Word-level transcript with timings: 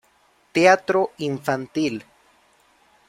Teatro 0.57 1.03
infantil 1.27 1.95